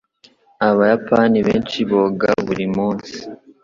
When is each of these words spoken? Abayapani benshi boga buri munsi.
Abayapani 0.67 1.39
benshi 1.47 1.79
boga 1.89 2.29
buri 2.45 2.65
munsi. 2.75 3.17